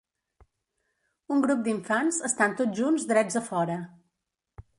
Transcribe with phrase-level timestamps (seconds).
[1.35, 3.79] Un grup d'infants estan tots junts drets afora.